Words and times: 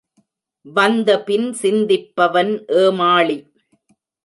வந்த 0.65 1.09
பின் 1.21 1.45
சிந்திப்பவன் 1.61 2.51
ஏமாளி. 2.81 3.37